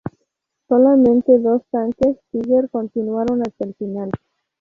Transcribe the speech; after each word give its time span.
Solamente 0.67 1.37
dos 1.37 1.61
tanques 1.69 2.17
Tiger 2.31 2.67
continuaron 2.71 3.43
hasta 3.43 3.65
el 3.65 3.75
final. 3.75 4.09